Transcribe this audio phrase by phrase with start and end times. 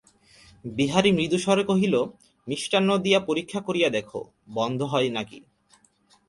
[0.65, 1.95] বিহারী মৃদুস্বরে কহিল,
[2.47, 4.19] মিষ্টান্ন দিয়া পরীক্ষা করিয়া দেখো,
[4.49, 5.47] বন্ধ হয় কি না।